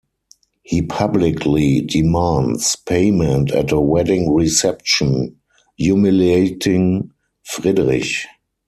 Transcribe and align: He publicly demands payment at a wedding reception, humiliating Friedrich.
He 0.63 0.81
publicly 0.81 1.81
demands 1.81 2.75
payment 2.75 3.51
at 3.51 3.71
a 3.71 3.79
wedding 3.79 4.33
reception, 4.33 5.35
humiliating 5.77 7.11
Friedrich. 7.43 8.25